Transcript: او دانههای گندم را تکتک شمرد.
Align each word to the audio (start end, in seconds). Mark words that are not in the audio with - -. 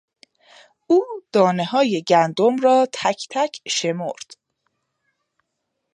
او 0.87 1.05
دانههای 1.33 2.03
گندم 2.09 2.57
را 2.57 2.87
تکتک 2.93 3.61
شمرد. 3.67 4.35